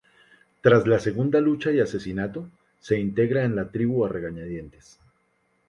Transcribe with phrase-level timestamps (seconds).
[0.61, 4.99] Tras la segunda lucha y asesinato, se integra en la tribu a regañadientes.